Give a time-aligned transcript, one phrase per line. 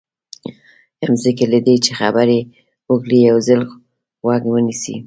[1.11, 2.39] مخکې له دې چې خبرې
[2.91, 3.61] وکړئ یو ځل
[4.25, 4.95] غوږ ونیسئ.